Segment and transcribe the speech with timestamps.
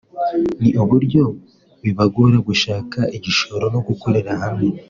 [0.61, 1.23] ni uburyo
[1.83, 4.67] bibagora gushaka igishoro no gukorera hamwe